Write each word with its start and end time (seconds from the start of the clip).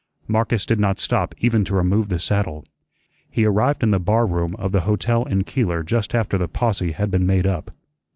Marcus 0.27 0.65
did 0.65 0.79
not 0.79 0.97
stop 0.99 1.35
even 1.37 1.63
to 1.63 1.75
remove 1.75 2.09
the 2.09 2.17
saddle. 2.17 2.65
He 3.29 3.45
arrived 3.45 3.83
in 3.83 3.91
the 3.91 3.99
barroom 3.99 4.55
of 4.55 4.71
the 4.71 4.81
hotel 4.81 5.25
in 5.25 5.43
Keeler 5.43 5.83
just 5.83 6.15
after 6.15 6.39
the 6.39 6.47
posse 6.47 6.93
had 6.93 7.11
been 7.11 7.27
made 7.27 7.45
up. 7.45 7.69